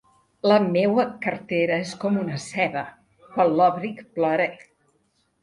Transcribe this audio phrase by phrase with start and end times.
[0.51, 2.83] La meua cartera és com una ceba;
[3.35, 4.51] quan l'òbric, plore.